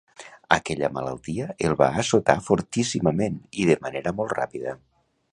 Aquella 0.53 0.87
malaltia 0.93 1.49
el 1.67 1.75
va 1.81 1.89
assotar 2.03 2.35
fortíssimament 2.47 3.35
i 3.65 3.69
de 3.71 3.75
manera 3.85 4.15
molt 4.23 4.35
ràpida. 4.39 4.75